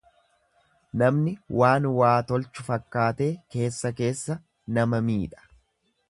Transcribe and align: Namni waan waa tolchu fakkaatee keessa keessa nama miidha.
Namni 1.01 1.33
waan 1.61 1.85
waa 1.97 2.15
tolchu 2.31 2.65
fakkaatee 2.69 3.29
keessa 3.57 3.91
keessa 4.03 4.39
nama 4.79 5.03
miidha. 5.11 5.45